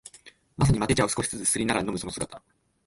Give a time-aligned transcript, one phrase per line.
[0.57, 2.41] まさにマテ茶を少しづつすすりながら飲むその姿